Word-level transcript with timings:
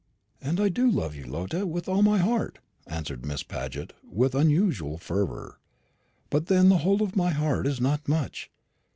"And 0.41 0.59
I 0.59 0.69
do 0.69 0.89
love 0.89 1.13
you, 1.13 1.25
Lotta, 1.25 1.67
with 1.67 1.87
all 1.87 2.01
my 2.01 2.17
heart," 2.17 2.57
answered 2.87 3.23
Miss 3.23 3.43
Paget, 3.43 3.93
with 4.03 4.33
unusual 4.33 4.97
fervour; 4.97 5.59
"but 6.31 6.47
then 6.47 6.69
the 6.69 6.79
whole 6.79 7.03
of 7.03 7.15
my 7.15 7.29
heart 7.29 7.67
is 7.67 7.79
not 7.79 8.07
much. 8.07 8.49